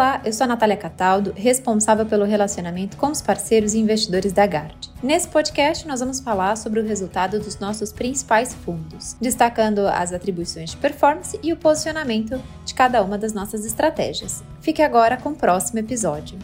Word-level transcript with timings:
Olá, 0.00 0.18
eu 0.24 0.32
sou 0.32 0.44
a 0.44 0.48
Natália 0.48 0.78
Cataldo, 0.78 1.34
responsável 1.36 2.06
pelo 2.06 2.24
relacionamento 2.24 2.96
com 2.96 3.08
os 3.08 3.20
parceiros 3.20 3.74
e 3.74 3.78
investidores 3.78 4.32
da 4.32 4.46
Gard. 4.46 4.90
Nesse 5.02 5.28
podcast, 5.28 5.86
nós 5.86 6.00
vamos 6.00 6.20
falar 6.20 6.56
sobre 6.56 6.80
o 6.80 6.86
resultado 6.86 7.38
dos 7.38 7.58
nossos 7.58 7.92
principais 7.92 8.54
fundos, 8.54 9.14
destacando 9.20 9.86
as 9.86 10.14
atribuições 10.14 10.70
de 10.70 10.78
performance 10.78 11.38
e 11.42 11.52
o 11.52 11.56
posicionamento 11.56 12.40
de 12.64 12.72
cada 12.72 13.02
uma 13.02 13.18
das 13.18 13.34
nossas 13.34 13.66
estratégias. 13.66 14.42
Fique 14.62 14.80
agora 14.80 15.18
com 15.18 15.32
o 15.32 15.36
próximo 15.36 15.80
episódio. 15.80 16.38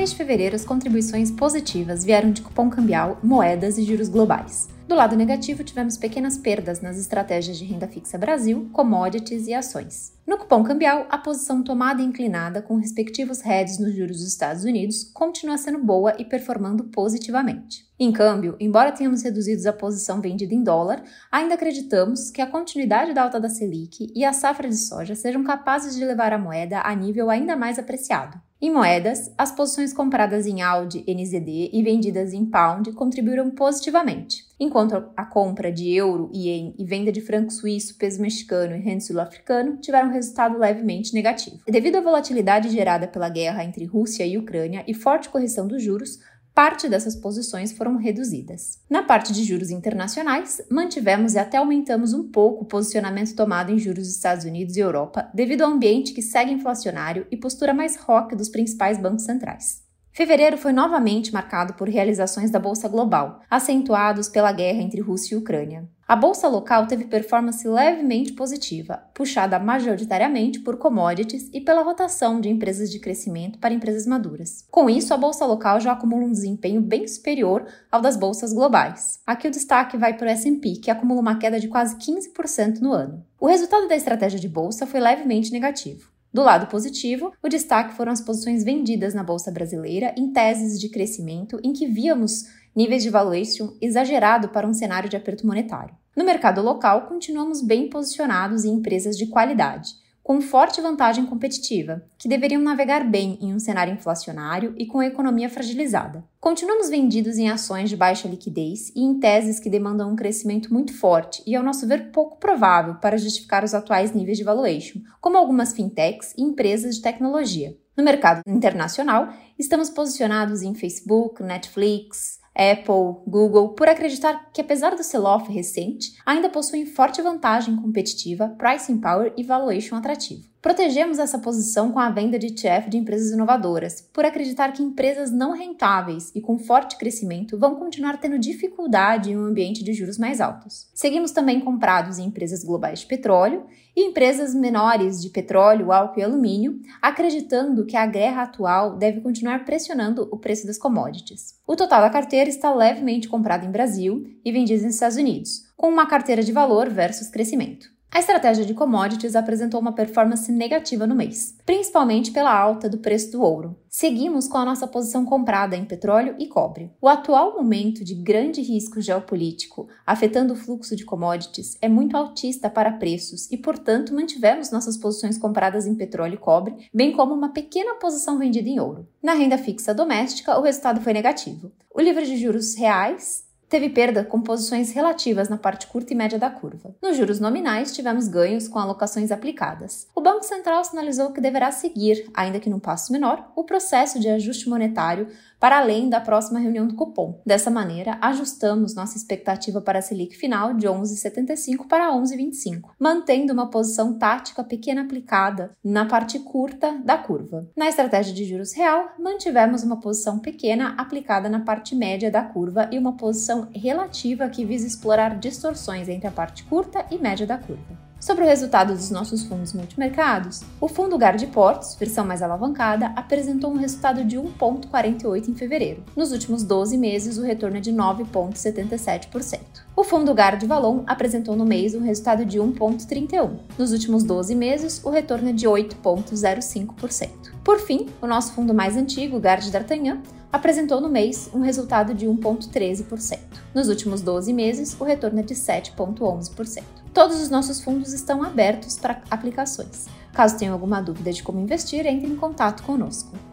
Mês 0.00 0.12
de 0.12 0.16
fevereiro, 0.16 0.56
as 0.56 0.64
contribuições 0.64 1.30
positivas 1.30 2.02
vieram 2.02 2.32
de 2.32 2.40
cupom 2.40 2.70
cambial, 2.70 3.20
moedas 3.22 3.76
e 3.76 3.82
juros 3.82 4.08
globais. 4.08 4.66
Do 4.88 4.94
lado 4.94 5.14
negativo, 5.14 5.62
tivemos 5.62 5.98
pequenas 5.98 6.38
perdas 6.38 6.80
nas 6.80 6.98
estratégias 6.98 7.58
de 7.58 7.66
renda 7.66 7.86
fixa 7.86 8.16
Brasil, 8.16 8.70
commodities 8.72 9.46
e 9.46 9.52
ações. 9.52 10.14
No 10.26 10.38
cupom 10.38 10.64
cambial, 10.64 11.06
a 11.10 11.18
posição 11.18 11.62
tomada 11.62 12.00
e 12.00 12.04
inclinada 12.06 12.62
com 12.62 12.78
respectivos 12.78 13.42
heads 13.42 13.78
nos 13.78 13.94
juros 13.94 14.16
dos 14.16 14.28
Estados 14.28 14.64
Unidos 14.64 15.04
continua 15.12 15.58
sendo 15.58 15.84
boa 15.84 16.14
e 16.18 16.24
performando 16.24 16.84
positivamente. 16.84 17.84
Em 17.98 18.10
câmbio, 18.10 18.56
embora 18.58 18.92
tenhamos 18.92 19.22
reduzido 19.22 19.68
a 19.68 19.72
posição 19.72 20.22
vendida 20.22 20.54
em 20.54 20.64
dólar, 20.64 21.04
ainda 21.30 21.56
acreditamos 21.56 22.30
que 22.30 22.40
a 22.40 22.46
continuidade 22.46 23.12
da 23.12 23.24
alta 23.24 23.38
da 23.38 23.50
Selic 23.50 24.10
e 24.16 24.24
a 24.24 24.32
safra 24.32 24.66
de 24.66 24.76
soja 24.78 25.14
sejam 25.14 25.44
capazes 25.44 25.94
de 25.94 26.02
levar 26.06 26.32
a 26.32 26.38
moeda 26.38 26.80
a 26.80 26.94
nível 26.94 27.28
ainda 27.28 27.54
mais 27.54 27.78
apreciado. 27.78 28.40
Em 28.62 28.70
moedas, 28.70 29.32
as 29.38 29.50
posições 29.50 29.90
compradas 29.90 30.46
em 30.46 30.60
AUD, 30.60 31.02
NZD 31.08 31.70
e 31.72 31.82
vendidas 31.82 32.34
em 32.34 32.44
Pound 32.44 32.92
contribuíram 32.92 33.50
positivamente, 33.50 34.44
enquanto 34.60 35.02
a 35.16 35.24
compra 35.24 35.72
de 35.72 35.90
euro, 35.94 36.30
ien 36.30 36.74
e 36.78 36.84
venda 36.84 37.10
de 37.10 37.22
franco 37.22 37.50
suíço, 37.50 37.96
peso 37.96 38.20
mexicano 38.20 38.76
e 38.76 38.78
renda 38.78 39.00
sul-africano 39.00 39.78
tiveram 39.78 40.10
resultado 40.10 40.58
levemente 40.58 41.14
negativo. 41.14 41.58
Devido 41.66 41.96
à 41.96 42.00
volatilidade 42.02 42.68
gerada 42.68 43.08
pela 43.08 43.30
guerra 43.30 43.64
entre 43.64 43.86
Rússia 43.86 44.26
e 44.26 44.36
Ucrânia 44.36 44.84
e 44.86 44.92
forte 44.92 45.30
correção 45.30 45.66
dos 45.66 45.82
juros, 45.82 46.18
parte 46.60 46.90
dessas 46.90 47.16
posições 47.16 47.72
foram 47.72 47.96
reduzidas. 47.96 48.80
Na 48.90 49.02
parte 49.02 49.32
de 49.32 49.44
juros 49.44 49.70
internacionais, 49.70 50.60
mantivemos 50.70 51.32
e 51.32 51.38
até 51.38 51.56
aumentamos 51.56 52.12
um 52.12 52.30
pouco 52.30 52.64
o 52.64 52.66
posicionamento 52.66 53.34
tomado 53.34 53.72
em 53.72 53.78
juros 53.78 54.06
dos 54.06 54.14
Estados 54.14 54.44
Unidos 54.44 54.76
e 54.76 54.80
Europa, 54.80 55.30
devido 55.32 55.62
ao 55.62 55.70
ambiente 55.70 56.12
que 56.12 56.20
segue 56.20 56.52
inflacionário 56.52 57.26
e 57.30 57.36
postura 57.38 57.72
mais 57.72 57.96
rock 57.96 58.36
dos 58.36 58.50
principais 58.50 59.00
bancos 59.00 59.24
centrais. 59.24 59.89
Fevereiro 60.12 60.58
foi 60.58 60.72
novamente 60.72 61.32
marcado 61.32 61.74
por 61.74 61.88
realizações 61.88 62.50
da 62.50 62.58
Bolsa 62.58 62.88
Global, 62.88 63.40
acentuados 63.48 64.28
pela 64.28 64.50
guerra 64.50 64.82
entre 64.82 65.00
Rússia 65.00 65.34
e 65.34 65.38
Ucrânia. 65.38 65.88
A 66.06 66.16
bolsa 66.16 66.48
local 66.48 66.88
teve 66.88 67.04
performance 67.04 67.66
levemente 67.66 68.32
positiva, 68.32 69.00
puxada 69.14 69.60
majoritariamente 69.60 70.58
por 70.58 70.76
commodities 70.76 71.48
e 71.52 71.60
pela 71.60 71.84
rotação 71.84 72.40
de 72.40 72.48
empresas 72.48 72.90
de 72.90 72.98
crescimento 72.98 73.60
para 73.60 73.72
empresas 73.72 74.08
maduras. 74.08 74.66
Com 74.72 74.90
isso, 74.90 75.14
a 75.14 75.16
bolsa 75.16 75.46
local 75.46 75.78
já 75.78 75.92
acumula 75.92 76.24
um 76.24 76.32
desempenho 76.32 76.80
bem 76.80 77.06
superior 77.06 77.64
ao 77.92 78.00
das 78.00 78.16
bolsas 78.16 78.52
globais. 78.52 79.20
Aqui 79.24 79.46
o 79.46 79.52
destaque 79.52 79.96
vai 79.96 80.16
para 80.16 80.26
o 80.26 80.30
S&P, 80.30 80.80
que 80.82 80.90
acumula 80.90 81.20
uma 81.20 81.38
queda 81.38 81.60
de 81.60 81.68
quase 81.68 81.94
15% 81.94 82.80
no 82.80 82.92
ano. 82.92 83.24
O 83.38 83.46
resultado 83.46 83.86
da 83.86 83.94
estratégia 83.94 84.40
de 84.40 84.48
bolsa 84.48 84.88
foi 84.88 84.98
levemente 84.98 85.52
negativo. 85.52 86.10
Do 86.32 86.42
lado 86.42 86.68
positivo, 86.68 87.32
o 87.42 87.48
destaque 87.48 87.94
foram 87.94 88.12
as 88.12 88.20
posições 88.20 88.62
vendidas 88.62 89.14
na 89.14 89.24
bolsa 89.24 89.50
brasileira 89.50 90.14
em 90.16 90.32
teses 90.32 90.78
de 90.78 90.88
crescimento 90.88 91.58
em 91.62 91.72
que 91.72 91.86
víamos 91.86 92.44
níveis 92.74 93.02
de 93.02 93.10
valuation 93.10 93.76
exagerado 93.80 94.48
para 94.50 94.66
um 94.66 94.72
cenário 94.72 95.08
de 95.08 95.16
aperto 95.16 95.44
monetário. 95.44 95.94
No 96.16 96.24
mercado 96.24 96.62
local, 96.62 97.08
continuamos 97.08 97.60
bem 97.60 97.90
posicionados 97.90 98.64
em 98.64 98.74
empresas 98.74 99.16
de 99.16 99.26
qualidade, 99.26 99.94
com 100.30 100.40
forte 100.40 100.80
vantagem 100.80 101.26
competitiva, 101.26 102.04
que 102.16 102.28
deveriam 102.28 102.62
navegar 102.62 103.02
bem 103.02 103.36
em 103.40 103.52
um 103.52 103.58
cenário 103.58 103.92
inflacionário 103.92 104.72
e 104.78 104.86
com 104.86 105.00
a 105.00 105.06
economia 105.08 105.50
fragilizada. 105.50 106.24
Continuamos 106.38 106.88
vendidos 106.88 107.36
em 107.36 107.50
ações 107.50 107.90
de 107.90 107.96
baixa 107.96 108.28
liquidez 108.28 108.92
e 108.94 109.02
em 109.02 109.18
teses 109.18 109.58
que 109.58 109.68
demandam 109.68 110.08
um 110.08 110.14
crescimento 110.14 110.72
muito 110.72 110.96
forte 110.96 111.42
e, 111.44 111.56
ao 111.56 111.64
nosso 111.64 111.84
ver, 111.84 112.12
pouco 112.12 112.38
provável 112.38 112.94
para 113.00 113.18
justificar 113.18 113.64
os 113.64 113.74
atuais 113.74 114.12
níveis 114.12 114.38
de 114.38 114.44
valuation, 114.44 115.00
como 115.20 115.36
algumas 115.36 115.72
fintechs 115.72 116.32
e 116.38 116.42
empresas 116.42 116.94
de 116.94 117.02
tecnologia. 117.02 117.76
No 117.96 118.04
mercado 118.04 118.40
internacional, 118.46 119.30
estamos 119.58 119.90
posicionados 119.90 120.62
em 120.62 120.76
Facebook, 120.76 121.42
Netflix, 121.42 122.38
Apple, 122.60 123.24
Google, 123.26 123.70
por 123.70 123.88
acreditar 123.88 124.50
que, 124.52 124.60
apesar 124.60 124.94
do 124.94 125.02
sell-off 125.02 125.50
recente, 125.50 126.12
ainda 126.26 126.50
possuem 126.50 126.84
forte 126.84 127.22
vantagem 127.22 127.74
competitiva, 127.74 128.54
pricing 128.58 129.00
power 129.00 129.32
e 129.34 129.42
valuation 129.42 129.96
atrativo. 129.96 130.49
Protegemos 130.62 131.18
essa 131.18 131.38
posição 131.38 131.90
com 131.90 131.98
a 131.98 132.10
venda 132.10 132.38
de 132.38 132.48
ETF 132.48 132.90
de 132.90 132.98
empresas 132.98 133.30
inovadoras, 133.30 134.06
por 134.12 134.26
acreditar 134.26 134.72
que 134.72 134.82
empresas 134.82 135.30
não 135.30 135.52
rentáveis 135.52 136.30
e 136.34 136.40
com 136.42 136.58
forte 136.58 136.98
crescimento 136.98 137.58
vão 137.58 137.76
continuar 137.76 138.20
tendo 138.20 138.38
dificuldade 138.38 139.30
em 139.30 139.38
um 139.38 139.46
ambiente 139.46 139.82
de 139.82 139.94
juros 139.94 140.18
mais 140.18 140.38
altos. 140.38 140.90
Seguimos 140.92 141.30
também 141.30 141.60
comprados 141.60 142.18
em 142.18 142.26
empresas 142.26 142.62
globais 142.62 143.00
de 143.00 143.06
petróleo 143.06 143.64
e 143.96 144.04
empresas 144.04 144.54
menores 144.54 145.22
de 145.22 145.30
petróleo, 145.30 145.92
álcool 145.92 146.20
e 146.20 146.24
alumínio, 146.24 146.78
acreditando 147.00 147.86
que 147.86 147.96
a 147.96 148.04
guerra 148.04 148.42
atual 148.42 148.98
deve 148.98 149.22
continuar 149.22 149.64
pressionando 149.64 150.28
o 150.30 150.36
preço 150.36 150.66
das 150.66 150.76
commodities. 150.76 151.54
O 151.66 151.74
total 151.74 152.02
da 152.02 152.10
carteira 152.10 152.50
está 152.50 152.72
levemente 152.74 153.28
comprado 153.28 153.64
em 153.64 153.70
Brasil 153.70 154.24
e 154.44 154.52
vendido 154.52 154.84
nos 154.84 154.94
Estados 154.94 155.16
Unidos, 155.16 155.62
com 155.74 155.88
uma 155.88 156.06
carteira 156.06 156.42
de 156.42 156.52
valor 156.52 156.90
versus 156.90 157.28
crescimento. 157.28 157.88
A 158.12 158.18
estratégia 158.18 158.64
de 158.64 158.74
commodities 158.74 159.36
apresentou 159.36 159.80
uma 159.80 159.92
performance 159.92 160.50
negativa 160.50 161.06
no 161.06 161.14
mês, 161.14 161.56
principalmente 161.64 162.32
pela 162.32 162.52
alta 162.52 162.88
do 162.88 162.98
preço 162.98 163.30
do 163.30 163.40
ouro. 163.40 163.76
Seguimos 163.88 164.48
com 164.48 164.58
a 164.58 164.64
nossa 164.64 164.84
posição 164.84 165.24
comprada 165.24 165.76
em 165.76 165.84
petróleo 165.84 166.34
e 166.36 166.48
cobre. 166.48 166.90
O 167.00 167.06
atual 167.06 167.54
momento 167.54 168.04
de 168.04 168.16
grande 168.16 168.60
risco 168.62 169.00
geopolítico 169.00 169.86
afetando 170.04 170.54
o 170.54 170.56
fluxo 170.56 170.96
de 170.96 171.04
commodities 171.04 171.78
é 171.80 171.88
muito 171.88 172.16
altista 172.16 172.68
para 172.68 172.90
preços 172.90 173.48
e, 173.48 173.56
portanto, 173.56 174.12
mantivemos 174.12 174.72
nossas 174.72 174.96
posições 174.96 175.38
compradas 175.38 175.86
em 175.86 175.94
petróleo 175.94 176.34
e 176.34 176.38
cobre, 176.38 176.74
bem 176.92 177.12
como 177.12 177.32
uma 177.32 177.50
pequena 177.52 177.94
posição 177.94 178.38
vendida 178.38 178.68
em 178.68 178.80
ouro. 178.80 179.06
Na 179.22 179.34
renda 179.34 179.56
fixa 179.56 179.94
doméstica, 179.94 180.58
o 180.58 180.62
resultado 180.62 181.00
foi 181.00 181.12
negativo. 181.12 181.70
O 181.94 182.00
livro 182.00 182.26
de 182.26 182.36
juros 182.36 182.74
reais 182.74 183.48
teve 183.70 183.88
perda 183.88 184.24
com 184.24 184.42
posições 184.42 184.90
relativas 184.90 185.48
na 185.48 185.56
parte 185.56 185.86
curta 185.86 186.12
e 186.12 186.16
média 186.16 186.38
da 186.38 186.50
curva. 186.50 186.94
Nos 187.00 187.16
juros 187.16 187.38
nominais, 187.38 187.94
tivemos 187.94 188.26
ganhos 188.26 188.66
com 188.66 188.80
alocações 188.80 189.30
aplicadas. 189.30 190.08
O 190.12 190.20
Banco 190.20 190.44
Central 190.44 190.84
sinalizou 190.84 191.30
que 191.30 191.40
deverá 191.40 191.70
seguir, 191.70 192.28
ainda 192.34 192.58
que 192.58 192.68
num 192.68 192.80
passo 192.80 193.12
menor, 193.12 193.52
o 193.54 193.62
processo 193.62 194.18
de 194.18 194.28
ajuste 194.28 194.68
monetário 194.68 195.28
para 195.60 195.78
além 195.78 196.08
da 196.08 196.20
próxima 196.20 196.58
reunião 196.58 196.86
do 196.86 196.94
cupom. 196.94 197.40
Dessa 197.44 197.70
maneira, 197.70 198.18
ajustamos 198.22 198.94
nossa 198.94 199.16
expectativa 199.16 199.80
para 199.80 199.98
a 199.98 200.02
Selic 200.02 200.36
final 200.36 200.72
de 200.74 200.88
11,75 200.88 201.86
para 201.86 202.10
11,25, 202.12 202.90
mantendo 202.98 203.52
uma 203.52 203.68
posição 203.68 204.18
tática 204.18 204.64
pequena 204.64 205.02
aplicada 205.02 205.76
na 205.84 206.06
parte 206.06 206.38
curta 206.38 206.98
da 207.04 207.18
curva. 207.18 207.68
Na 207.76 207.88
estratégia 207.88 208.32
de 208.32 208.44
juros 208.44 208.72
real, 208.72 209.10
mantivemos 209.18 209.82
uma 209.82 210.00
posição 210.00 210.38
pequena 210.38 210.94
aplicada 210.96 211.48
na 211.48 211.60
parte 211.60 211.94
média 211.94 212.30
da 212.30 212.42
curva 212.42 212.88
e 212.90 212.98
uma 212.98 213.16
posição 213.16 213.68
relativa 213.74 214.48
que 214.48 214.64
visa 214.64 214.86
explorar 214.86 215.38
distorções 215.38 216.08
entre 216.08 216.26
a 216.26 216.32
parte 216.32 216.64
curta 216.64 217.04
e 217.10 217.18
média 217.18 217.46
da 217.46 217.58
curva. 217.58 218.09
Sobre 218.20 218.44
o 218.44 218.46
resultado 218.46 218.92
dos 218.92 219.10
nossos 219.10 219.44
fundos 219.44 219.72
multimercados, 219.72 220.60
o 220.78 220.86
fundo 220.86 221.16
Guard 221.16 221.42
Portos, 221.46 221.94
versão 221.94 222.22
mais 222.22 222.42
alavancada, 222.42 223.06
apresentou 223.16 223.72
um 223.72 223.78
resultado 223.78 224.22
de 224.22 224.36
1,48 224.36 225.48
em 225.48 225.54
fevereiro. 225.54 226.04
Nos 226.14 226.30
últimos 226.30 226.62
12 226.62 226.98
meses, 226.98 227.38
o 227.38 227.42
retorno 227.42 227.78
é 227.78 227.80
de 227.80 227.90
9,77%. 227.90 229.60
O 229.96 230.04
fundo 230.04 230.34
Guard 230.34 230.62
Valon 230.64 231.02
apresentou 231.06 231.56
no 231.56 231.64
mês 231.64 231.94
um 231.94 232.02
resultado 232.02 232.44
de 232.44 232.58
1,31. 232.58 233.52
Nos 233.78 233.90
últimos 233.90 234.22
12 234.22 234.54
meses, 234.54 235.00
o 235.02 235.08
retorno 235.08 235.48
é 235.48 235.52
de 235.54 235.66
8,05%. 235.66 237.28
Por 237.64 237.78
fim, 237.78 238.06
o 238.20 238.26
nosso 238.26 238.52
fundo 238.52 238.74
mais 238.74 238.98
antigo, 238.98 239.38
Guard 239.38 239.66
D'Artagnan, 239.70 240.20
apresentou 240.52 241.00
no 241.00 241.08
mês 241.08 241.48
um 241.54 241.60
resultado 241.60 242.12
de 242.12 242.26
1,13%. 242.26 243.38
Nos 243.74 243.88
últimos 243.88 244.20
12 244.20 244.52
meses, 244.52 244.94
o 245.00 245.04
retorno 245.04 245.40
é 245.40 245.42
de 245.42 245.54
7,11%. 245.54 246.99
Todos 247.12 247.40
os 247.40 247.50
nossos 247.50 247.82
fundos 247.82 248.12
estão 248.12 248.42
abertos 248.42 248.96
para 248.96 249.20
aplicações. 249.30 250.06
Caso 250.32 250.56
tenha 250.56 250.72
alguma 250.72 251.02
dúvida 251.02 251.32
de 251.32 251.42
como 251.42 251.60
investir, 251.60 252.06
entre 252.06 252.28
em 252.28 252.36
contato 252.36 252.84
conosco. 252.84 253.49